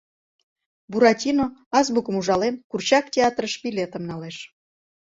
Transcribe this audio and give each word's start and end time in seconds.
Буратино, 0.91 1.45
азбукым 1.77 2.15
ужален, 2.19 2.55
курчак 2.69 3.05
театрыш 3.13 3.53
билетым 3.63 4.03
налеш 4.09 4.37